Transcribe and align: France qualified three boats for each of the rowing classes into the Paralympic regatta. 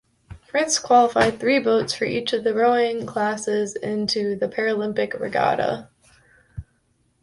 France 0.47 0.79
qualified 0.79 1.39
three 1.39 1.59
boats 1.59 1.93
for 1.93 2.05
each 2.05 2.33
of 2.33 2.43
the 2.43 2.55
rowing 2.55 3.05
classes 3.05 3.75
into 3.75 4.35
the 4.35 4.47
Paralympic 4.47 5.19
regatta. 5.19 5.89